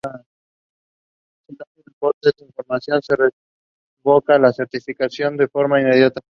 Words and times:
Si 1.45 1.53
no 1.53 1.63
se 1.75 1.83
reporta 1.85 2.29
esta 2.29 2.43
información, 2.43 3.03
se 3.03 3.15
revoca 3.15 4.39
la 4.39 4.51
certificación 4.51 5.37
de 5.37 5.47
forma 5.47 5.79
inmediata. 5.79 6.21